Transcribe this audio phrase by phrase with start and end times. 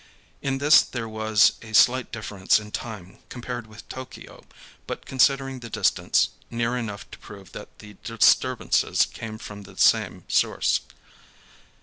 [0.41, 4.43] In this there was a slight difference in time compared with Tokio,
[4.87, 10.23] but, considering the distance, near enough to prove that the disturbances came from the same
[10.27, 10.79] source.